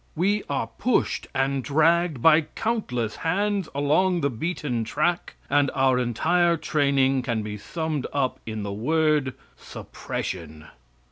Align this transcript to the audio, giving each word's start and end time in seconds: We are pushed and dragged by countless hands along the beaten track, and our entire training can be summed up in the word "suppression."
We 0.15 0.41
are 0.49 0.65
pushed 0.65 1.27
and 1.35 1.63
dragged 1.63 2.23
by 2.23 2.41
countless 2.55 3.17
hands 3.17 3.69
along 3.75 4.21
the 4.21 4.31
beaten 4.31 4.83
track, 4.83 5.35
and 5.47 5.69
our 5.75 5.99
entire 5.99 6.57
training 6.57 7.21
can 7.21 7.43
be 7.43 7.55
summed 7.55 8.07
up 8.11 8.39
in 8.47 8.63
the 8.63 8.73
word 8.73 9.35
"suppression." 9.55 10.65